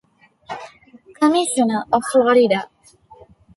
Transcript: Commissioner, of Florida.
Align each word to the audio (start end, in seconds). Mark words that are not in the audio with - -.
Commissioner, 1.19 1.83
of 1.93 2.01
Florida. 2.11 2.67